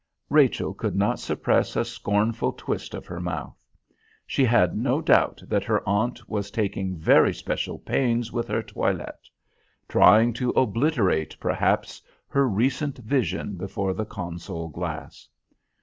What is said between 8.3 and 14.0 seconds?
with her toilet; trying to obliterate, perhaps, her recent vision before